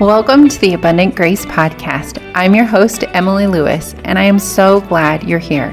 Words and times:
Welcome 0.00 0.48
to 0.48 0.58
the 0.58 0.74
Abundant 0.74 1.14
Grace 1.14 1.46
Podcast. 1.46 2.20
I'm 2.34 2.52
your 2.52 2.64
host, 2.64 3.04
Emily 3.10 3.46
Lewis, 3.46 3.94
and 4.02 4.18
I 4.18 4.24
am 4.24 4.40
so 4.40 4.80
glad 4.80 5.22
you're 5.22 5.38
here. 5.38 5.70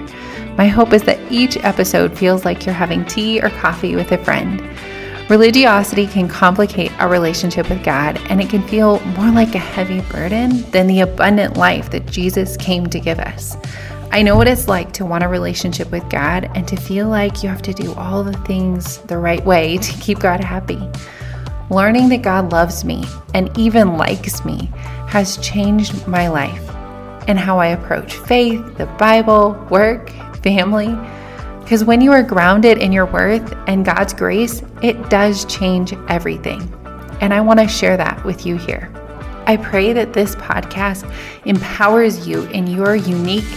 My 0.58 0.68
hope 0.68 0.94
is 0.94 1.02
that 1.04 1.20
each 1.32 1.58
episode 1.58 2.16
feels 2.16 2.46
like 2.46 2.64
you're 2.64 2.76
having 2.76 3.04
tea 3.06 3.42
or 3.42 3.50
coffee 3.50 3.96
with 3.96 4.12
a 4.12 4.24
friend. 4.24 4.62
Religiosity 5.28 6.06
can 6.06 6.28
complicate 6.28 6.92
our 7.02 7.10
relationship 7.10 7.68
with 7.68 7.84
God, 7.84 8.22
and 8.30 8.40
it 8.40 8.48
can 8.48 8.62
feel 8.68 9.00
more 9.00 9.32
like 9.32 9.56
a 9.56 9.60
heavy 9.60 10.02
burden 10.12 10.70
than 10.70 10.86
the 10.86 11.02
abundant 11.02 11.58
life 11.58 11.90
that 11.90 12.06
Jesus 12.06 12.56
came 12.58 12.86
to 12.92 13.00
give 13.00 13.18
us. 13.18 13.58
I 14.12 14.22
know 14.22 14.36
what 14.36 14.48
it's 14.48 14.68
like 14.68 14.92
to 14.94 15.06
want 15.06 15.24
a 15.24 15.30
relationship 15.30 15.90
with 15.90 16.08
God 16.12 16.48
and 16.54 16.68
to 16.68 16.76
feel 16.76 17.10
like 17.10 17.42
you 17.42 17.50
have 17.50 17.64
to 17.64 17.74
do 17.74 17.92
all 17.96 18.24
the 18.24 18.38
things 18.46 19.00
the 19.00 19.18
right 19.18 19.44
way 19.44 19.80
to 19.80 19.94
keep 19.94 20.20
God 20.20 20.42
happy. 20.42 20.80
Learning 21.72 22.10
that 22.10 22.22
God 22.22 22.52
loves 22.52 22.84
me 22.84 23.06
and 23.34 23.50
even 23.58 23.96
likes 23.96 24.44
me 24.44 24.70
has 25.08 25.38
changed 25.38 26.06
my 26.06 26.28
life 26.28 26.70
and 27.30 27.40
how 27.40 27.60
I 27.60 27.68
approach 27.68 28.14
faith, 28.14 28.78
the 28.78 28.88
Bible, 29.00 29.54
work, 29.72 30.10
family. 30.44 30.94
Because 31.62 31.86
when 31.86 32.02
you 32.02 32.12
are 32.12 32.24
grounded 32.24 32.80
in 32.80 32.92
your 32.92 33.06
worth 33.06 33.56
and 33.68 33.86
God's 33.86 34.14
grace, 34.14 34.62
it 34.84 35.10
does 35.10 35.46
change 35.46 35.94
everything. 36.10 36.62
And 37.22 37.34
I 37.34 37.40
want 37.40 37.62
to 37.62 37.70
share 37.70 37.96
that 37.96 38.22
with 38.26 38.46
you 38.46 38.58
here. 38.58 38.92
I 39.48 39.56
pray 39.56 39.94
that 39.94 40.12
this 40.12 40.36
podcast 40.36 41.10
empowers 41.46 42.28
you 42.28 42.44
in 42.48 42.68
your 42.68 42.98
unique, 42.98 43.48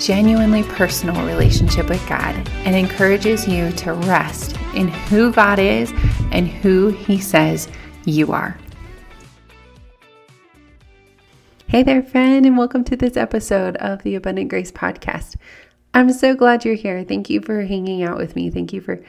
genuinely 0.00 0.62
personal 0.62 1.26
relationship 1.26 1.88
with 1.88 2.06
God 2.08 2.34
and 2.64 2.76
encourages 2.76 3.48
you 3.48 3.72
to 3.72 3.94
rest 3.94 4.56
in 4.74 4.88
who 4.88 5.32
God 5.32 5.58
is 5.58 5.92
and 6.32 6.48
who 6.48 6.88
He 6.88 7.18
says 7.18 7.68
you 8.04 8.32
are. 8.32 8.58
Hey 11.68 11.82
there, 11.82 12.02
friend, 12.02 12.46
and 12.46 12.58
welcome 12.58 12.84
to 12.84 12.96
this 12.96 13.16
episode 13.16 13.76
of 13.76 14.02
the 14.02 14.14
Abundant 14.14 14.50
Grace 14.50 14.70
Podcast. 14.70 15.36
I'm 15.94 16.12
so 16.12 16.34
glad 16.34 16.64
you're 16.64 16.74
here. 16.74 17.02
Thank 17.02 17.30
you 17.30 17.40
for 17.40 17.62
hanging 17.62 18.02
out 18.02 18.18
with 18.18 18.36
me. 18.36 18.50
Thank 18.50 18.72
you 18.72 18.80
for 18.80 19.02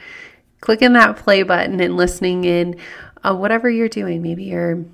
clicking 0.61 0.93
that 0.93 1.17
play 1.17 1.43
button 1.43 1.79
and 1.81 1.97
listening 1.97 2.45
in. 2.45 2.77
Uh, 3.23 3.35
whatever 3.35 3.69
you're 3.69 3.89
doing, 3.89 4.21
maybe 4.21 4.45
you're 4.45 4.85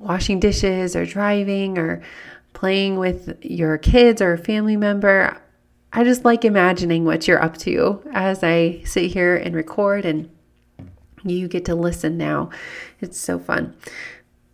washing 0.00 0.40
dishes 0.40 0.96
or 0.96 1.04
driving 1.06 1.78
or 1.78 2.02
playing 2.54 2.96
with 2.98 3.36
your 3.42 3.76
kids 3.76 4.22
or 4.22 4.32
a 4.32 4.38
family 4.38 4.76
member. 4.76 5.40
I 5.92 6.02
just 6.02 6.24
like 6.24 6.44
imagining 6.44 7.04
what 7.04 7.28
you're 7.28 7.42
up 7.42 7.58
to 7.58 8.02
as 8.12 8.42
I 8.42 8.82
sit 8.84 9.12
here 9.12 9.36
and 9.36 9.54
record 9.54 10.04
and 10.04 10.30
you 11.22 11.46
get 11.48 11.66
to 11.66 11.74
listen 11.74 12.16
now. 12.16 12.50
It's 13.00 13.18
so 13.18 13.38
fun. 13.38 13.76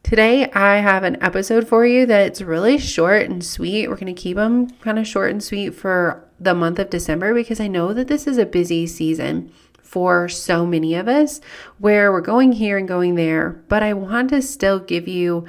Today, 0.03 0.51
I 0.53 0.79
have 0.79 1.05
an 1.05 1.23
episode 1.23 1.69
for 1.69 1.87
you 1.87 2.07
that's 2.07 2.41
really 2.41 2.79
short 2.79 3.23
and 3.31 3.45
sweet. 3.45 3.89
We're 3.89 3.97
going 3.97 4.15
to 4.15 4.21
keep 4.21 4.37
them 4.37 4.71
kind 4.81 4.99
of 4.99 5.07
short 5.07 5.31
and 5.31 5.43
sweet 5.43 5.71
for 5.71 6.27
the 6.41 6.55
month 6.55 6.79
of 6.79 6.91
December 6.91 7.35
because 7.35 7.61
I 7.61 7.69
know 7.69 7.93
that 7.93 8.09
this 8.09 8.27
is 8.27 8.39
a 8.39 8.47
busy 8.47 8.87
season 8.87 9.53
for 9.83 10.29
so 10.29 10.65
many 10.65 10.95
of 10.95 11.07
us 11.07 11.41
where 11.79 12.11
we're 12.13 12.21
going 12.21 12.53
here 12.53 12.79
and 12.79 12.89
going 12.89 13.15
there, 13.15 13.63
but 13.69 13.83
I 13.83 13.93
want 13.93 14.31
to 14.31 14.41
still 14.41 14.79
give 14.79 15.07
you 15.07 15.47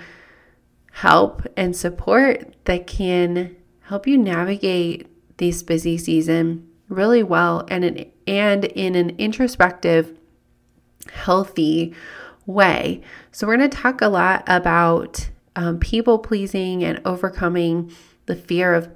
help 0.92 1.48
and 1.58 1.76
support 1.76 2.54
that 2.66 2.88
can 2.88 3.56
help 3.82 4.06
you 4.06 4.18
navigate 4.18 5.08
this 5.38 5.64
busy 5.64 5.98
season 5.98 6.68
really 6.90 7.24
well 7.24 7.66
and 7.70 7.84
in, 7.84 8.12
and 8.28 8.66
in 8.66 8.96
an 8.96 9.12
introspective 9.18 10.18
healthy 11.12 11.94
way. 12.46 13.02
So, 13.32 13.48
we're 13.48 13.58
going 13.58 13.70
to 13.70 13.78
talk 13.78 14.02
a 14.02 14.08
lot 14.08 14.44
about 14.48 15.30
um, 15.56 15.80
people 15.80 16.20
pleasing 16.20 16.84
and 16.84 17.02
overcoming 17.06 17.92
the 18.26 18.36
fear 18.36 18.74
of 18.74 18.90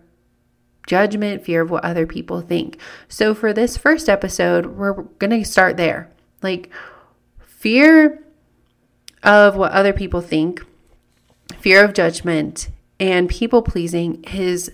judgment, 0.86 1.44
fear 1.44 1.62
of 1.62 1.72
what 1.72 1.84
other 1.84 2.06
people 2.06 2.42
think. 2.42 2.80
So, 3.08 3.34
for 3.34 3.54
this 3.54 3.78
first 3.78 4.10
episode, 4.10 4.78
we're 4.78 4.94
going 4.94 5.32
to 5.32 5.44
start 5.46 5.78
there. 5.78 6.12
Like, 6.42 6.70
fear 7.40 8.24
of 9.24 9.56
what 9.56 9.72
other 9.72 9.94
people 9.94 10.22
think, 10.22 10.64
fear 11.66 11.84
of 11.84 11.94
judgment, 11.96 12.70
and 13.00 13.28
people 13.28 13.64
pleasing 13.64 14.24
is 14.26 14.72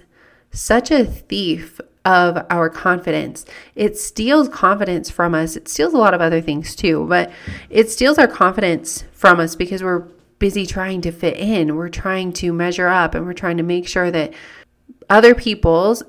such 0.52 0.91
a 0.91 1.06
thief 1.06 1.79
of 2.03 2.46
our 2.50 2.69
confidence. 2.69 3.46
It 3.75 3.97
steals 3.97 4.50
confidence 4.50 5.09
from 5.09 5.34
us. 5.34 5.56
It 5.56 5.69
steals 5.69 5.94
a 5.94 5.97
lot 5.97 6.13
of 6.13 6.19
other 6.19 6.41
things 6.41 6.75
too, 6.75 7.06
but 7.07 7.31
it 7.69 7.90
steals 7.90 8.18
our 8.18 8.28
confidence 8.28 9.06
from 9.13 9.40
us 9.40 9.56
because 9.56 9.81
we're 9.81 10.06
busy 10.38 10.66
trying 10.66 11.00
to 11.03 11.13
fit 11.13 11.38
in. 11.38 11.78
We're 11.78 11.88
trying 11.88 12.34
to 12.34 12.52
measure 12.52 12.90
up 12.90 13.16
and 13.16 13.25
we're 13.25 13.31
trying 13.31 13.56
to 13.56 13.63
make 13.63 13.88
sure 13.88 14.12
that 14.12 14.34
other 15.09 15.34
people's 15.34 16.03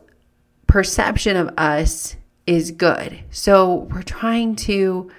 perception 0.66 1.36
of 1.36 1.48
us 1.56 2.16
is 2.44 2.72
good. 2.72 3.20
So 3.30 3.86
we're 3.92 4.02
trying 4.02 4.56
to 4.56 5.12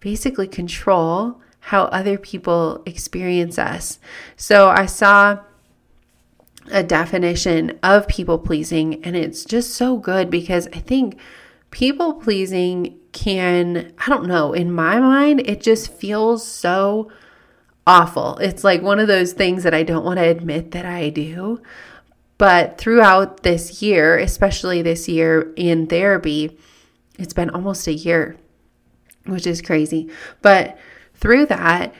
basically 0.00 0.46
control 0.46 1.40
how 1.66 1.86
other 1.86 2.16
people 2.16 2.80
experience 2.86 3.58
us. 3.58 3.98
So 4.36 4.68
I 4.68 4.86
saw 4.86 5.40
a 6.70 6.84
definition 6.84 7.76
of 7.82 8.06
people 8.06 8.38
pleasing, 8.38 9.04
and 9.04 9.16
it's 9.16 9.44
just 9.44 9.74
so 9.74 9.96
good 9.96 10.30
because 10.30 10.68
I 10.68 10.78
think 10.78 11.18
people 11.72 12.14
pleasing 12.14 13.00
can, 13.10 13.92
I 13.98 14.08
don't 14.08 14.28
know, 14.28 14.52
in 14.52 14.70
my 14.70 15.00
mind, 15.00 15.40
it 15.44 15.60
just 15.60 15.92
feels 15.92 16.46
so 16.46 17.10
awful. 17.84 18.38
It's 18.38 18.62
like 18.62 18.80
one 18.80 19.00
of 19.00 19.08
those 19.08 19.32
things 19.32 19.64
that 19.64 19.74
I 19.74 19.82
don't 19.82 20.04
want 20.04 20.20
to 20.20 20.28
admit 20.28 20.70
that 20.70 20.86
I 20.86 21.08
do. 21.08 21.60
But 22.38 22.78
throughout 22.78 23.42
this 23.42 23.82
year, 23.82 24.16
especially 24.18 24.82
this 24.82 25.08
year 25.08 25.52
in 25.56 25.88
therapy, 25.88 26.56
it's 27.18 27.34
been 27.34 27.50
almost 27.50 27.88
a 27.88 27.92
year, 27.92 28.36
which 29.24 29.48
is 29.48 29.60
crazy. 29.60 30.08
But 30.42 30.78
through 31.18 31.46
that, 31.46 31.94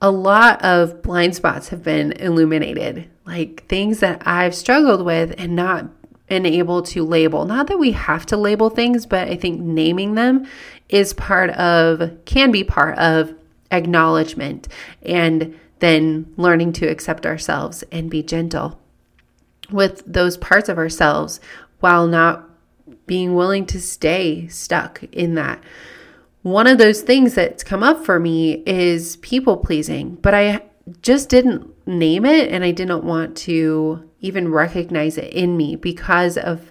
a 0.00 0.10
lot 0.10 0.62
of 0.64 1.02
blind 1.02 1.34
spots 1.34 1.68
have 1.68 1.82
been 1.82 2.12
illuminated, 2.12 3.08
like 3.26 3.66
things 3.68 4.00
that 4.00 4.26
I've 4.26 4.54
struggled 4.54 5.04
with 5.04 5.34
and 5.38 5.56
not 5.56 5.86
been 6.28 6.46
able 6.46 6.82
to 6.82 7.04
label. 7.04 7.44
Not 7.44 7.68
that 7.68 7.78
we 7.78 7.92
have 7.92 8.26
to 8.26 8.36
label 8.36 8.70
things, 8.70 9.06
but 9.06 9.28
I 9.28 9.36
think 9.36 9.60
naming 9.60 10.14
them 10.14 10.46
is 10.88 11.12
part 11.14 11.50
of, 11.50 12.24
can 12.24 12.50
be 12.50 12.64
part 12.64 12.98
of 12.98 13.34
acknowledgement 13.70 14.68
and 15.02 15.58
then 15.80 16.32
learning 16.36 16.72
to 16.72 16.86
accept 16.86 17.26
ourselves 17.26 17.84
and 17.92 18.10
be 18.10 18.22
gentle 18.22 18.80
with 19.70 20.02
those 20.06 20.36
parts 20.36 20.68
of 20.68 20.78
ourselves 20.78 21.40
while 21.80 22.06
not 22.06 22.48
being 23.06 23.34
willing 23.34 23.66
to 23.66 23.80
stay 23.80 24.46
stuck 24.48 25.02
in 25.12 25.34
that 25.34 25.62
one 26.44 26.66
of 26.66 26.76
those 26.76 27.00
things 27.00 27.34
that's 27.34 27.64
come 27.64 27.82
up 27.82 28.04
for 28.04 28.20
me 28.20 28.62
is 28.66 29.16
people 29.16 29.56
pleasing, 29.56 30.16
but 30.16 30.34
I 30.34 30.60
just 31.00 31.30
didn't 31.30 31.72
name 31.86 32.26
it 32.26 32.52
and 32.52 32.62
I 32.62 32.70
didn't 32.70 33.02
want 33.02 33.34
to 33.38 34.10
even 34.20 34.52
recognize 34.52 35.16
it 35.16 35.32
in 35.32 35.56
me 35.56 35.74
because 35.74 36.36
of 36.36 36.70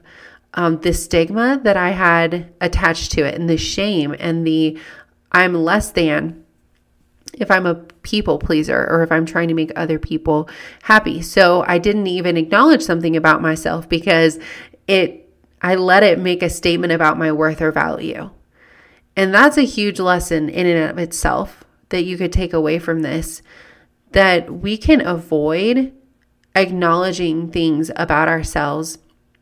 um, 0.53 0.79
the 0.81 0.93
stigma 0.93 1.59
that 1.63 1.75
I 1.75 1.89
had 1.89 2.53
attached 2.61 3.13
to 3.13 3.23
it 3.25 3.33
and 3.33 3.49
the 3.49 3.57
shame 3.57 4.15
and 4.19 4.45
the 4.45 4.77
I'm 5.31 5.55
less 5.55 5.89
than 5.89 6.45
if 7.33 7.49
I'm 7.49 7.65
a 7.65 7.73
people 8.03 8.37
pleaser 8.37 8.87
or 8.91 9.01
if 9.01 9.11
I'm 9.11 9.25
trying 9.25 9.47
to 9.47 9.55
make 9.55 9.71
other 9.75 9.97
people 9.97 10.47
happy. 10.83 11.23
So 11.23 11.65
I 11.67 11.79
didn't 11.79 12.05
even 12.05 12.37
acknowledge 12.37 12.83
something 12.83 13.15
about 13.15 13.41
myself 13.41 13.89
because 13.89 14.37
it 14.87 15.33
I 15.63 15.73
let 15.73 16.03
it 16.03 16.19
make 16.19 16.43
a 16.43 16.49
statement 16.51 16.93
about 16.93 17.17
my 17.17 17.31
worth 17.31 17.59
or 17.59 17.71
value. 17.71 18.29
And 19.15 19.33
that's 19.33 19.57
a 19.57 19.63
huge 19.63 19.99
lesson 19.99 20.49
in 20.49 20.65
and 20.65 20.89
of 20.89 20.97
itself 20.97 21.63
that 21.89 22.03
you 22.03 22.17
could 22.17 22.33
take 22.33 22.53
away 22.53 22.79
from 22.79 23.01
this 23.01 23.41
that 24.13 24.51
we 24.51 24.77
can 24.77 25.05
avoid 25.05 25.91
acknowledging 26.55 27.49
things 27.51 27.91
about 27.95 28.27
ourselves 28.27 28.99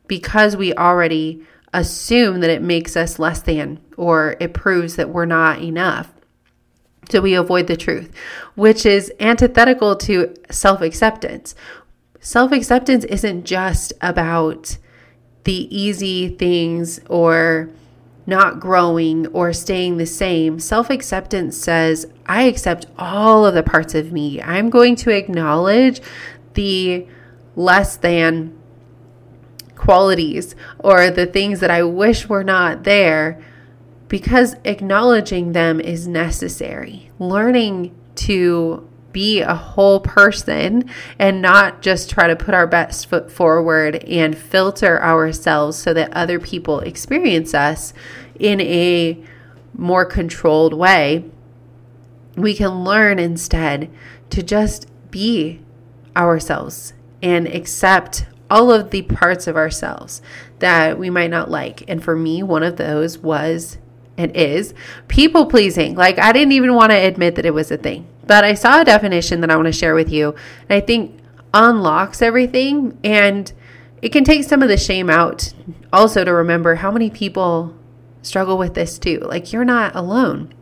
because 0.08 0.56
we 0.56 0.74
already 0.74 1.46
assume 1.74 2.40
that 2.40 2.50
it 2.50 2.62
makes 2.62 2.98
us 2.98 3.20
less 3.20 3.42
than 3.42 3.80
or 3.98 4.36
it 4.40 4.54
proves 4.54 4.96
that 4.96 5.10
we're 5.10 5.26
not 5.26 5.62
enough. 5.62 6.12
So 7.10 7.22
we 7.22 7.34
avoid 7.34 7.68
the 7.68 7.78
truth, 7.78 8.14
which 8.56 8.86
is 8.86 9.12
antithetical 9.20 9.96
to 9.98 10.34
self 10.50 10.82
acceptance. 10.82 11.56
Self 12.20 12.52
acceptance 12.52 13.04
isn't 13.06 13.44
just 13.44 13.92
about 14.00 14.78
the 15.44 15.76
easy 15.76 16.30
things 16.30 17.00
or 17.10 17.70
not 18.26 18.60
growing 18.60 19.28
or 19.28 19.54
staying 19.54 19.98
the 19.98 20.06
same. 20.06 20.60
Self 20.60 20.90
acceptance 20.90 21.58
says, 21.58 22.06
I 22.26 22.44
accept 22.44 22.86
all 22.98 23.46
of 23.46 23.54
the 23.54 23.64
parts 23.64 23.96
of 23.96 24.12
me. 24.12 24.42
I'm 24.42 24.70
going 24.70 24.96
to 24.98 25.10
acknowledge 25.10 26.02
the 26.54 27.08
less 27.56 27.98
than 27.98 28.58
qualities 29.76 30.56
or 30.80 31.10
the 31.10 31.26
things 31.26 31.60
that 31.60 31.72
I 31.72 31.84
wish 31.84 32.30
were 32.30 32.44
not 32.44 32.84
there 32.84 33.42
because 34.08 34.56
acknowledging 34.64 35.54
them 35.54 35.80
is 35.80 36.08
necessary. 36.08 37.10
Learning 37.18 37.96
to 38.16 38.88
be 39.12 39.42
a 39.42 39.54
whole 39.54 40.00
person 40.00 40.90
and 41.20 41.42
not 41.42 41.82
just 41.82 42.10
try 42.10 42.28
to 42.28 42.36
put 42.36 42.54
our 42.54 42.68
best 42.68 43.08
foot 43.08 43.32
forward 43.32 44.04
and 44.06 44.38
filter 44.38 45.02
ourselves 45.02 45.78
so 45.78 45.94
that 45.94 46.14
other 46.14 46.40
people 46.40 46.80
experience 46.82 47.54
us 47.54 47.94
in 48.40 48.62
a 48.62 49.22
more 49.74 50.06
controlled 50.06 50.74
way, 50.74 51.26
we 52.36 52.54
can 52.54 52.84
learn 52.84 53.20
instead 53.20 53.90
to 54.30 54.42
just 54.42 54.88
be 55.12 55.62
ourselves 56.16 56.94
and 57.22 57.48
accept 57.48 58.26
all 58.50 58.72
of 58.72 58.92
the 58.92 59.02
parts 59.04 59.48
of 59.48 59.56
ourselves 59.56 60.22
that 60.60 61.00
we 61.00 61.10
might 61.10 61.30
not 61.30 61.50
like. 61.50 61.84
And 61.88 62.04
for 62.04 62.16
me, 62.16 62.44
one 62.44 62.64
of 62.64 62.78
those 62.78 63.18
was 63.18 63.78
and 64.18 64.36
is 64.36 64.74
people 65.08 65.46
pleasing. 65.46 65.96
Like, 65.96 66.20
I 66.20 66.32
didn't 66.32 66.52
even 66.52 66.74
want 66.74 66.92
to 66.92 66.98
admit 66.98 67.36
that 67.36 67.46
it 67.46 67.54
was 67.54 67.72
a 67.72 67.78
thing, 67.78 68.06
but 68.32 68.46
I 68.46 68.54
saw 68.54 68.80
a 68.80 68.86
definition 68.86 69.42
that 69.42 69.52
I 69.52 69.58
want 69.58 69.66
to 69.66 69.74
share 69.74 69.94
with 69.94 70.10
you. 70.10 70.34
And 70.70 70.72
I 70.72 70.80
think 70.80 71.20
unlocks 71.54 72.22
everything 72.22 72.98
and 73.04 73.52
it 74.02 74.14
can 74.14 74.24
take 74.24 74.46
some 74.46 74.64
of 74.64 74.70
the 74.70 74.78
shame 74.78 75.10
out 75.10 75.54
also 75.92 76.24
to 76.24 76.32
remember 76.32 76.76
how 76.76 76.92
many 76.92 77.10
people 77.10 77.76
struggle 78.22 78.58
with 78.58 78.74
this 78.74 78.98
too. 78.98 79.20
Like, 79.20 79.52
you're 79.52 79.66
not 79.66 79.98
alone. 79.98 80.54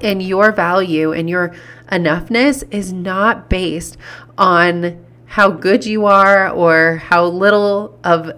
And 0.00 0.22
your 0.22 0.52
value 0.52 1.12
and 1.12 1.28
your 1.28 1.54
enoughness 1.92 2.64
is 2.72 2.94
not 2.94 3.50
based 3.50 3.98
on 4.38 5.04
how 5.26 5.50
good 5.50 5.84
you 5.84 6.06
are 6.06 6.48
or 6.48 6.96
how 6.96 7.26
little 7.26 7.98
of 8.02 8.32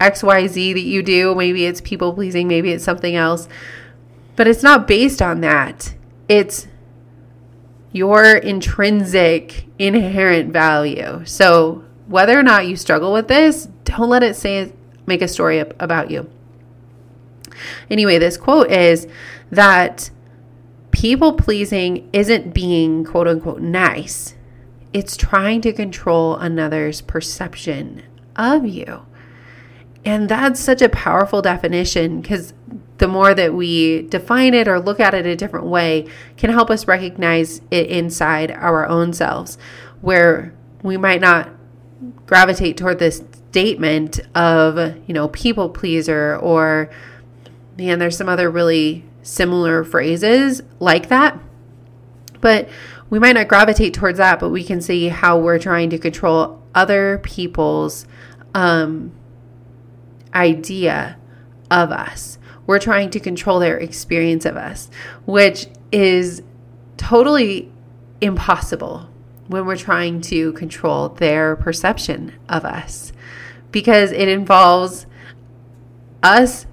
XYZ 0.00 0.74
that 0.74 0.80
you 0.80 1.02
do. 1.02 1.34
Maybe 1.34 1.64
it's 1.64 1.80
people 1.80 2.12
pleasing, 2.12 2.46
maybe 2.46 2.72
it's 2.72 2.84
something 2.84 3.16
else. 3.16 3.48
But 4.36 4.48
it's 4.48 4.62
not 4.62 4.86
based 4.86 5.22
on 5.22 5.40
that. 5.40 5.94
It's 6.28 6.66
your 7.92 8.36
intrinsic, 8.36 9.66
inherent 9.78 10.52
value. 10.52 11.22
So, 11.24 11.84
whether 12.06 12.38
or 12.38 12.42
not 12.42 12.66
you 12.66 12.76
struggle 12.76 13.12
with 13.12 13.28
this, 13.28 13.68
don't 13.84 14.08
let 14.08 14.22
it 14.22 14.36
say 14.36 14.72
make 15.06 15.22
a 15.22 15.28
story 15.28 15.60
up 15.60 15.74
about 15.80 16.10
you. 16.10 16.30
Anyway, 17.90 18.18
this 18.18 18.36
quote 18.36 18.70
is 18.70 19.06
that 19.50 20.10
people 20.90 21.32
pleasing 21.34 22.08
isn't 22.12 22.54
being 22.54 23.04
quote 23.04 23.28
unquote 23.28 23.60
nice, 23.60 24.34
it's 24.92 25.16
trying 25.16 25.60
to 25.60 25.72
control 25.72 26.36
another's 26.36 27.00
perception 27.00 28.02
of 28.36 28.66
you. 28.66 29.06
And 30.04 30.28
that's 30.28 30.58
such 30.58 30.82
a 30.82 30.88
powerful 30.88 31.42
definition 31.42 32.20
because 32.20 32.54
the 32.98 33.08
more 33.08 33.34
that 33.34 33.54
we 33.54 34.02
define 34.02 34.54
it 34.54 34.68
or 34.68 34.78
look 34.78 35.00
at 35.00 35.14
it 35.14 35.26
a 35.26 35.36
different 35.36 35.66
way 35.66 36.06
can 36.36 36.50
help 36.50 36.70
us 36.70 36.86
recognize 36.86 37.60
it 37.70 37.86
inside 37.86 38.50
our 38.50 38.86
own 38.86 39.12
selves 39.12 39.56
where 40.00 40.54
we 40.82 40.96
might 40.96 41.20
not 41.20 41.50
gravitate 42.26 42.76
toward 42.76 42.98
this 42.98 43.22
statement 43.50 44.20
of, 44.34 44.96
you 45.06 45.14
know, 45.14 45.28
people 45.28 45.68
pleaser 45.68 46.36
or 46.36 46.90
man, 47.76 47.98
there's 47.98 48.16
some 48.16 48.28
other 48.28 48.50
really 48.50 49.04
similar 49.22 49.84
phrases 49.84 50.62
like 50.78 51.08
that. 51.08 51.38
But 52.40 52.68
we 53.10 53.18
might 53.18 53.32
not 53.32 53.48
gravitate 53.48 53.94
towards 53.94 54.18
that, 54.18 54.38
but 54.40 54.50
we 54.50 54.62
can 54.64 54.80
see 54.80 55.08
how 55.08 55.38
we're 55.38 55.58
trying 55.58 55.90
to 55.90 55.98
control 55.98 56.62
other 56.74 57.18
people's 57.18 58.06
um, 58.54 59.12
idea 60.34 61.18
of 61.70 61.90
us. 61.90 62.38
We're 62.66 62.78
trying 62.78 63.10
to 63.10 63.20
control 63.20 63.58
their 63.58 63.78
experience 63.78 64.44
of 64.44 64.56
us, 64.56 64.90
which 65.26 65.66
is 65.92 66.42
totally 66.96 67.72
impossible 68.20 69.08
when 69.48 69.66
we're 69.66 69.76
trying 69.76 70.20
to 70.20 70.52
control 70.52 71.08
their 71.08 71.56
perception 71.56 72.32
of 72.48 72.64
us 72.64 73.12
because 73.72 74.12
it 74.12 74.28
involves 74.28 75.06
us 76.22 76.66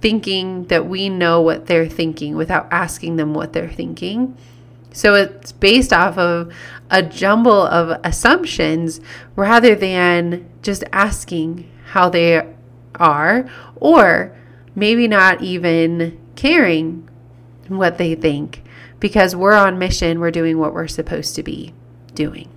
thinking 0.00 0.64
that 0.66 0.86
we 0.86 1.08
know 1.08 1.40
what 1.40 1.66
they're 1.66 1.88
thinking 1.88 2.36
without 2.36 2.68
asking 2.72 3.16
them 3.16 3.34
what 3.34 3.52
they're 3.52 3.70
thinking. 3.70 4.36
So 4.92 5.14
it's 5.14 5.52
based 5.52 5.92
off 5.92 6.16
of 6.18 6.52
a 6.90 7.02
jumble 7.02 7.62
of 7.62 8.00
assumptions 8.04 9.00
rather 9.36 9.74
than 9.74 10.48
just 10.62 10.84
asking 10.92 11.70
how 11.86 12.08
they 12.08 12.46
are, 12.98 13.48
or 13.76 14.36
maybe 14.74 15.08
not 15.08 15.42
even 15.42 16.18
caring 16.36 17.08
what 17.68 17.98
they 17.98 18.14
think 18.14 18.62
because 19.00 19.36
we're 19.36 19.54
on 19.54 19.78
mission, 19.78 20.20
we're 20.20 20.30
doing 20.30 20.58
what 20.58 20.72
we're 20.72 20.88
supposed 20.88 21.34
to 21.36 21.42
be 21.42 21.72
doing. 22.14 22.48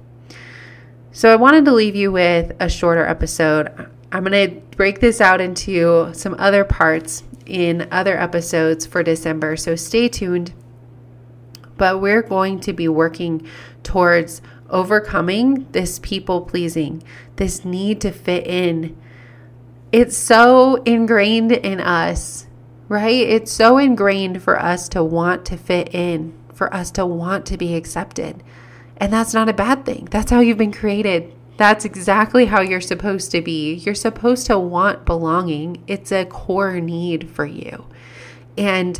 So 1.11 1.31
I 1.31 1.35
wanted 1.35 1.65
to 1.65 1.73
leave 1.73 1.95
you 1.95 2.11
with 2.11 2.53
a 2.59 2.69
shorter 2.69 3.05
episode. 3.05 3.69
I'm 4.11 4.23
going 4.23 4.49
to 4.49 4.61
break 4.77 4.99
this 4.99 5.19
out 5.19 5.41
into 5.41 6.13
some 6.13 6.35
other 6.39 6.63
parts 6.63 7.23
in 7.45 7.87
other 7.91 8.17
episodes 8.17 8.85
for 8.85 9.03
December, 9.03 9.57
so 9.57 9.75
stay 9.75 10.07
tuned. 10.07 10.53
But 11.77 11.99
we're 11.99 12.21
going 12.21 12.59
to 12.61 12.73
be 12.73 12.87
working 12.87 13.45
towards 13.83 14.41
overcoming 14.69 15.67
this 15.71 15.99
people 15.99 16.41
pleasing, 16.41 17.03
this 17.35 17.65
need 17.65 17.99
to 18.01 18.11
fit 18.11 18.47
in 18.47 18.97
it's 19.91 20.15
so 20.15 20.75
ingrained 20.83 21.51
in 21.51 21.79
us, 21.79 22.47
right? 22.87 23.27
It's 23.27 23.51
so 23.51 23.77
ingrained 23.77 24.41
for 24.41 24.59
us 24.59 24.87
to 24.89 25.03
want 25.03 25.45
to 25.47 25.57
fit 25.57 25.93
in, 25.93 26.37
for 26.53 26.73
us 26.73 26.91
to 26.91 27.05
want 27.05 27.45
to 27.47 27.57
be 27.57 27.75
accepted. 27.75 28.43
And 28.97 29.11
that's 29.11 29.33
not 29.33 29.49
a 29.49 29.53
bad 29.53 29.85
thing. 29.85 30.07
That's 30.11 30.31
how 30.31 30.39
you've 30.39 30.57
been 30.57 30.71
created. 30.71 31.33
That's 31.57 31.85
exactly 31.85 32.45
how 32.45 32.61
you're 32.61 32.81
supposed 32.81 33.31
to 33.31 33.41
be. 33.41 33.73
You're 33.73 33.95
supposed 33.95 34.45
to 34.47 34.57
want 34.57 35.05
belonging, 35.05 35.83
it's 35.87 36.11
a 36.11 36.25
core 36.25 36.79
need 36.79 37.29
for 37.29 37.45
you. 37.45 37.85
And 38.57 38.99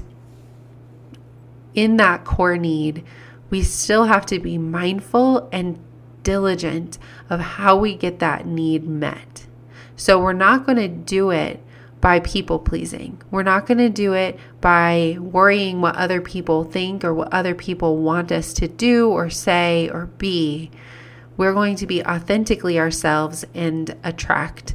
in 1.74 1.98
that 1.98 2.26
core 2.26 2.58
need, 2.58 3.04
we 3.50 3.64
still 3.64 4.06
have 4.06 4.26
to 4.28 4.40
be 4.40 4.58
mindful 4.58 5.50
and 5.52 5.80
diligent 6.24 6.98
of 7.30 7.40
how 7.40 7.78
we 7.78 7.96
get 7.96 8.20
that 8.20 8.46
need 8.46 8.88
met. 8.88 9.48
So 10.01 10.19
we're 10.19 10.33
not 10.33 10.65
going 10.65 10.80
to 10.80 10.88
do 10.88 11.30
it 11.30 11.62
by 12.00 12.21
people 12.21 12.57
pleasing. 12.57 13.21
We're 13.30 13.44
not 13.44 13.68
going 13.68 13.77
to 13.77 13.88
do 13.88 14.13
it 14.13 14.39
by 14.59 15.18
worrying 15.19 15.80
what 15.80 15.95
other 15.95 16.21
people 16.21 16.63
think 16.63 17.06
or 17.06 17.13
what 17.13 17.31
other 17.31 17.53
people 17.53 17.98
want 17.98 18.31
us 18.31 18.51
to 18.53 18.68
do 18.68 19.12
or 19.12 19.30
say 19.30 19.92
or 19.94 20.07
be. 20.07 20.71
We're 21.38 21.53
going 21.53 21.75
to 21.75 21.86
be 21.86 22.03
authentically 22.03 22.79
ourselves 22.79 23.46
and 23.53 23.96
attract 24.03 24.74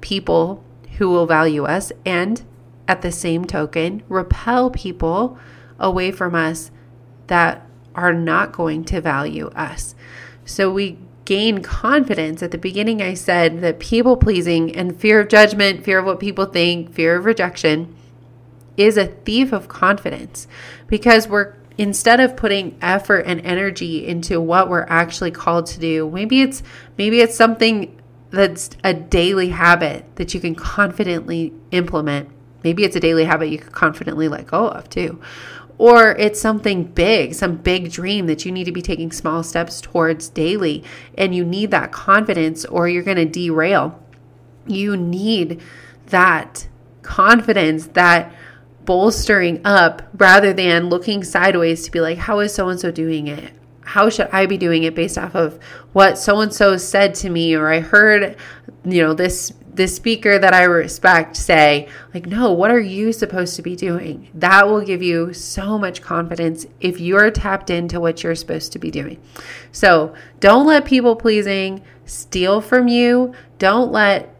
people 0.00 0.62
who 0.98 1.08
will 1.08 1.26
value 1.26 1.64
us 1.64 1.90
and 2.06 2.40
at 2.86 3.02
the 3.02 3.10
same 3.10 3.46
token 3.46 4.04
repel 4.08 4.70
people 4.70 5.36
away 5.80 6.12
from 6.12 6.36
us 6.36 6.70
that 7.26 7.66
are 7.96 8.14
not 8.14 8.52
going 8.52 8.84
to 8.84 9.00
value 9.00 9.48
us. 9.48 9.96
So 10.44 10.70
we 10.70 10.96
gain 11.30 11.62
confidence. 11.62 12.42
At 12.42 12.50
the 12.50 12.58
beginning, 12.58 13.00
I 13.00 13.14
said 13.14 13.60
that 13.60 13.78
people 13.78 14.16
pleasing 14.16 14.74
and 14.74 15.00
fear 15.00 15.20
of 15.20 15.28
judgment, 15.28 15.84
fear 15.84 16.00
of 16.00 16.04
what 16.04 16.18
people 16.18 16.44
think, 16.44 16.92
fear 16.92 17.14
of 17.14 17.24
rejection 17.24 17.94
is 18.76 18.96
a 18.96 19.06
thief 19.06 19.52
of 19.52 19.68
confidence 19.68 20.48
because 20.88 21.28
we're 21.28 21.54
instead 21.78 22.18
of 22.18 22.34
putting 22.34 22.76
effort 22.82 23.20
and 23.20 23.40
energy 23.42 24.08
into 24.08 24.40
what 24.40 24.68
we're 24.68 24.86
actually 24.88 25.30
called 25.30 25.66
to 25.66 25.78
do 25.78 26.10
maybe 26.10 26.42
it's 26.42 26.62
maybe 26.98 27.20
it's 27.20 27.34
something 27.34 28.00
that's 28.30 28.70
a 28.84 28.92
daily 28.92 29.50
habit 29.50 30.04
that 30.16 30.34
you 30.34 30.40
can 30.40 30.54
confidently 30.54 31.52
implement 31.70 32.28
maybe 32.64 32.84
it's 32.84 32.96
a 32.96 33.00
daily 33.00 33.24
habit 33.24 33.48
you 33.48 33.58
can 33.58 33.72
confidently 33.72 34.28
let 34.28 34.46
go 34.46 34.68
of 34.68 34.88
too 34.88 35.20
or 35.80 36.10
it's 36.18 36.38
something 36.38 36.84
big, 36.84 37.32
some 37.32 37.56
big 37.56 37.90
dream 37.90 38.26
that 38.26 38.44
you 38.44 38.52
need 38.52 38.64
to 38.64 38.70
be 38.70 38.82
taking 38.82 39.10
small 39.10 39.42
steps 39.42 39.80
towards 39.80 40.28
daily, 40.28 40.84
and 41.16 41.34
you 41.34 41.42
need 41.42 41.70
that 41.70 41.90
confidence, 41.90 42.66
or 42.66 42.86
you're 42.86 43.02
going 43.02 43.16
to 43.16 43.24
derail. 43.24 43.98
You 44.66 44.94
need 44.94 45.58
that 46.08 46.68
confidence, 47.00 47.86
that 47.94 48.30
bolstering 48.84 49.62
up 49.64 50.02
rather 50.18 50.52
than 50.52 50.90
looking 50.90 51.24
sideways 51.24 51.82
to 51.84 51.90
be 51.90 52.02
like, 52.02 52.18
how 52.18 52.40
is 52.40 52.52
so 52.52 52.68
and 52.68 52.78
so 52.78 52.90
doing 52.90 53.26
it? 53.26 53.54
How 53.80 54.10
should 54.10 54.28
I 54.32 54.44
be 54.44 54.58
doing 54.58 54.82
it 54.82 54.94
based 54.94 55.16
off 55.16 55.34
of 55.34 55.58
what 55.94 56.18
so 56.18 56.40
and 56.40 56.52
so 56.52 56.76
said 56.76 57.14
to 57.16 57.30
me, 57.30 57.54
or 57.54 57.68
I 57.72 57.80
heard, 57.80 58.36
you 58.84 59.02
know, 59.02 59.14
this 59.14 59.52
this 59.72 59.94
speaker 59.94 60.38
that 60.38 60.52
I 60.52 60.64
respect 60.64 61.36
say, 61.36 61.88
like, 62.12 62.26
no, 62.26 62.52
what 62.52 62.70
are 62.70 62.80
you 62.80 63.12
supposed 63.12 63.56
to 63.56 63.62
be 63.62 63.76
doing? 63.76 64.28
That 64.34 64.68
will 64.68 64.80
give 64.80 65.02
you 65.02 65.32
so 65.32 65.78
much 65.78 66.02
confidence 66.02 66.66
if 66.80 66.98
you're 67.00 67.30
tapped 67.30 67.70
into 67.70 68.00
what 68.00 68.22
you're 68.22 68.34
supposed 68.34 68.72
to 68.72 68.78
be 68.78 68.90
doing. 68.90 69.20
So 69.70 70.14
don't 70.40 70.66
let 70.66 70.84
people 70.84 71.14
pleasing 71.14 71.82
steal 72.04 72.60
from 72.60 72.88
you. 72.88 73.32
Don't 73.58 73.92
let 73.92 74.34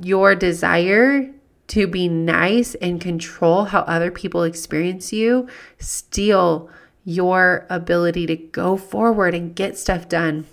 your 0.00 0.34
desire 0.34 1.34
to 1.68 1.86
be 1.86 2.08
nice 2.08 2.74
and 2.76 3.00
control 3.00 3.64
how 3.64 3.80
other 3.80 4.10
people 4.10 4.42
experience 4.42 5.12
you 5.12 5.48
steal 5.78 6.70
your 7.04 7.66
ability 7.68 8.26
to 8.26 8.36
go 8.36 8.76
forward 8.76 9.34
and 9.34 9.54
get 9.54 9.76
stuff 9.76 10.08
done. 10.08 10.46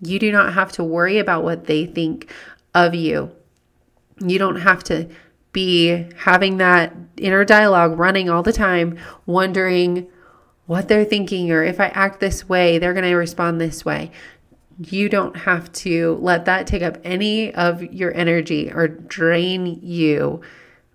You 0.00 0.18
do 0.18 0.30
not 0.30 0.54
have 0.54 0.72
to 0.72 0.84
worry 0.84 1.18
about 1.18 1.44
what 1.44 1.66
they 1.66 1.86
think 1.86 2.32
of 2.74 2.94
you. 2.94 3.32
You 4.20 4.38
don't 4.38 4.60
have 4.60 4.84
to 4.84 5.08
be 5.52 6.06
having 6.16 6.58
that 6.58 6.94
inner 7.16 7.44
dialogue 7.44 7.98
running 7.98 8.28
all 8.28 8.42
the 8.42 8.52
time, 8.52 8.98
wondering 9.24 10.06
what 10.66 10.88
they're 10.88 11.04
thinking 11.04 11.50
or 11.50 11.62
if 11.62 11.80
I 11.80 11.86
act 11.88 12.20
this 12.20 12.48
way, 12.48 12.78
they're 12.78 12.92
going 12.92 13.04
to 13.04 13.14
respond 13.14 13.60
this 13.60 13.84
way. 13.84 14.10
You 14.78 15.08
don't 15.08 15.36
have 15.36 15.72
to 15.72 16.18
let 16.20 16.44
that 16.44 16.66
take 16.66 16.82
up 16.82 16.98
any 17.02 17.54
of 17.54 17.82
your 17.82 18.12
energy 18.14 18.70
or 18.70 18.88
drain 18.88 19.80
you. 19.82 20.42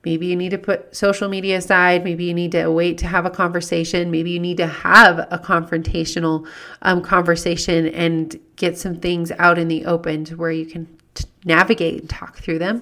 Maybe 0.04 0.28
you 0.28 0.36
need 0.36 0.50
to 0.50 0.58
put 0.58 0.96
social 0.96 1.30
media 1.30 1.58
aside. 1.58 2.04
Maybe 2.04 2.24
you 2.24 2.34
need 2.34 2.54
to 2.54 2.68
wait 2.72 2.98
to 3.00 3.08
have 3.08 3.26
a 3.26 3.30
conversation. 3.30 4.10
Maybe 4.10 4.32
you 4.32 4.40
need 4.40 4.58
to 4.58 4.68
have 4.68 5.20
a 5.20 5.38
confrontational 5.38 6.48
um, 6.82 7.02
conversation 7.02 7.88
and 7.88 8.40
get 8.56 8.78
some 8.78 8.96
things 8.96 9.32
out 9.38 9.60
in 9.60 9.68
the 9.68 9.86
open 9.86 10.26
to 10.26 10.36
where 10.36 10.52
you 10.52 10.66
can 10.66 10.88
t- 11.14 11.26
navigate 11.46 12.02
and 12.02 12.10
talk 12.10 12.38
through 12.38 12.60
them. 12.60 12.82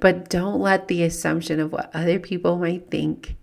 But 0.00 0.28
don't 0.28 0.60
let 0.60 0.88
the 0.88 1.02
assumption 1.04 1.60
of 1.60 1.72
what 1.72 1.90
other 1.94 2.18
people 2.18 2.58
might 2.58 2.90
think 2.90 3.36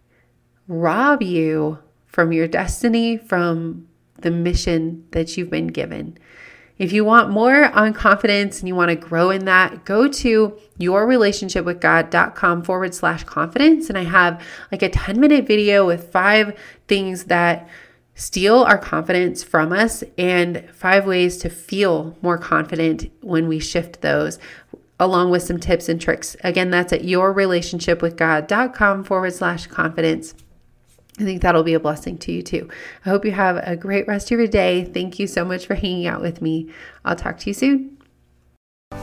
rob 0.67 1.23
you 1.23 1.79
from 2.05 2.31
your 2.31 2.47
destiny, 2.47 3.17
from 3.17 3.87
the 4.19 4.31
mission 4.31 5.05
that 5.11 5.37
you've 5.37 5.49
been 5.49 5.67
given. 5.67 6.17
If 6.81 6.91
you 6.93 7.05
want 7.05 7.29
more 7.29 7.65
on 7.65 7.93
confidence 7.93 8.59
and 8.59 8.67
you 8.67 8.73
want 8.73 8.89
to 8.89 8.95
grow 8.95 9.29
in 9.29 9.45
that, 9.45 9.85
go 9.85 10.07
to 10.07 10.57
yourrelationshipwithgod.com 10.79 12.63
forward 12.63 12.95
slash 12.95 13.23
confidence. 13.23 13.87
And 13.87 13.99
I 13.99 14.03
have 14.05 14.43
like 14.71 14.81
a 14.81 14.89
10 14.89 15.19
minute 15.19 15.45
video 15.45 15.85
with 15.85 16.11
five 16.11 16.57
things 16.87 17.25
that 17.25 17.69
steal 18.15 18.63
our 18.63 18.79
confidence 18.79 19.43
from 19.43 19.71
us 19.71 20.03
and 20.17 20.67
five 20.73 21.05
ways 21.05 21.37
to 21.37 21.51
feel 21.51 22.17
more 22.23 22.39
confident 22.39 23.11
when 23.21 23.47
we 23.47 23.59
shift 23.59 24.01
those 24.01 24.39
along 24.99 25.29
with 25.29 25.43
some 25.43 25.59
tips 25.59 25.87
and 25.87 26.01
tricks. 26.01 26.35
Again, 26.43 26.71
that's 26.71 26.91
at 26.91 27.03
yourrelationshipwithgod.com 27.03 29.03
forward 29.03 29.33
slash 29.33 29.67
confidence. 29.67 30.33
I 31.19 31.23
think 31.23 31.41
that'll 31.41 31.63
be 31.63 31.73
a 31.73 31.79
blessing 31.79 32.17
to 32.19 32.31
you 32.31 32.41
too. 32.41 32.69
I 33.05 33.09
hope 33.09 33.25
you 33.25 33.31
have 33.31 33.57
a 33.57 33.75
great 33.75 34.07
rest 34.07 34.31
of 34.31 34.39
your 34.39 34.47
day. 34.47 34.85
Thank 34.85 35.19
you 35.19 35.27
so 35.27 35.43
much 35.43 35.67
for 35.67 35.75
hanging 35.75 36.07
out 36.07 36.21
with 36.21 36.41
me. 36.41 36.71
I'll 37.03 37.15
talk 37.15 37.37
to 37.39 37.49
you 37.49 37.53
soon. 37.53 37.97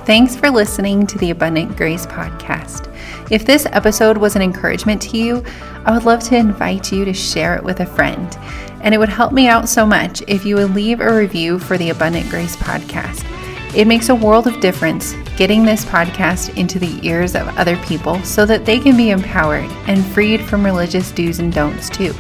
Thanks 0.05 0.35
for 0.35 0.51
listening 0.51 1.07
to 1.07 1.19
the 1.19 1.31
Abundant 1.31 1.77
Grace 1.77 2.07
podcast. 2.07 2.95
If 3.31 3.45
this 3.45 3.67
episode 3.67 4.17
was 4.17 4.37
an 4.37 4.43
encouragement 4.43 5.03
to 5.03 5.19
you, 5.19 5.45
I 5.85 5.93
would 5.93 6.05
love 6.05 6.23
to 6.25 6.37
invite 6.37 6.93
you 6.93 7.05
to 7.05 7.13
share 7.13 7.57
it 7.57 7.65
with 7.65 7.81
a 7.81 7.87
friend. 7.87 8.37
And 8.83 8.95
it 8.95 8.99
would 8.99 9.09
help 9.09 9.33
me 9.33 9.49
out 9.49 9.69
so 9.69 9.85
much 9.85 10.23
if 10.27 10.47
you 10.47 10.57
would 10.57 10.75
leave 10.75 11.01
a 11.01 11.15
review 11.15 11.59
for 11.59 11.77
the 11.77 11.91
Abundant 11.91 12.31
Grace 12.31 12.57
podcast. 12.57 13.38
It 13.75 13.87
makes 13.87 14.09
a 14.09 14.15
world 14.15 14.47
of 14.47 14.61
difference 14.61 15.13
getting 15.37 15.65
this 15.65 15.85
podcast 15.85 16.57
into 16.57 16.79
the 16.79 16.99
ears 17.07 17.35
of 17.35 17.47
other 17.59 17.77
people 17.85 18.23
so 18.25 18.47
that 18.47 18.65
they 18.65 18.81
can 18.81 18.97
be 18.97 19.11
empowered 19.11 19.71
and 19.87 20.03
freed 20.07 20.41
from 20.41 20.65
religious 20.65 21.13
do's 21.13 21.39
and 21.39 21.53
don'ts 21.53 21.91
too. 21.91 22.15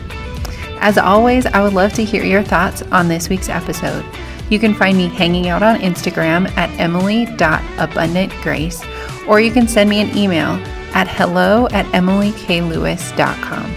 As 0.81 0.99
always, 0.99 1.47
I 1.47 1.63
would 1.63 1.73
love 1.73 1.93
to 1.95 2.05
hear 2.05 2.23
your 2.23 2.45
thoughts 2.45 2.83
on 2.83 3.09
this 3.09 3.29
week's 3.29 3.49
episode. 3.49 4.05
You 4.51 4.59
can 4.59 4.75
find 4.75 4.97
me 4.97 5.09
hanging 5.09 5.49
out 5.49 5.63
on 5.63 5.81
Instagram 5.81 6.55
at 6.57 6.71
emily.abundantgrace, 6.79 9.27
or 9.27 9.41
you 9.41 9.51
can 9.51 9.67
send 9.67 9.91
me 9.91 10.01
an 10.01 10.17
email 10.17 10.51
at 10.95 11.09
hello 11.09 11.67
at 11.73 11.87
emilyklewis.com. 11.87 13.75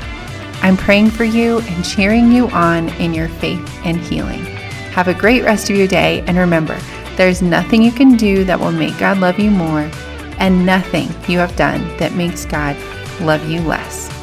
I'm 0.61 0.77
praying 0.77 1.09
for 1.09 1.23
you 1.23 1.59
and 1.59 1.83
cheering 1.83 2.31
you 2.31 2.47
on 2.49 2.89
in 2.89 3.15
your 3.15 3.27
faith 3.27 3.67
and 3.83 3.97
healing. 3.97 4.45
Have 4.93 5.07
a 5.07 5.13
great 5.13 5.43
rest 5.43 5.71
of 5.71 5.75
your 5.75 5.87
day, 5.87 6.23
and 6.27 6.37
remember, 6.37 6.77
there's 7.18 7.41
nothing 7.41 7.82
you 7.84 7.91
can 7.91 8.15
do 8.15 8.44
that 8.46 8.60
will 8.60 8.72
make 8.72 8.98
God 8.98 9.20
love 9.20 9.39
you 9.39 9.51
more, 9.51 9.89
and 10.39 10.65
nothing 10.65 11.10
you 11.27 11.38
have 11.39 11.56
done 11.56 11.82
that 11.98 12.13
makes 12.13 12.46
God 12.46 12.75
love 13.22 13.48
you 13.50 13.62
less. 13.62 14.20